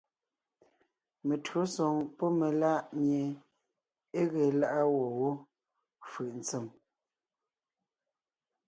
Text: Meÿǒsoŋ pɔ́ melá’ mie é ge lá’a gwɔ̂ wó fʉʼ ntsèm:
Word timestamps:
Meÿǒsoŋ 1.27 1.93
pɔ́ 2.17 2.29
melá’ 2.39 2.73
mie 2.99 3.23
é 4.19 4.21
ge 4.31 4.45
lá’a 4.59 4.81
gwɔ̂ 4.93 5.07
wó 5.19 5.31
fʉʼ 6.09 6.29
ntsèm: 6.39 6.65